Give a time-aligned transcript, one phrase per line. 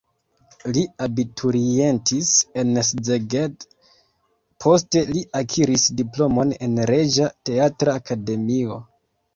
[0.75, 3.67] Li abiturientis en Szeged,
[4.67, 8.83] poste li akiris diplomon en Reĝa Teatra Akademio.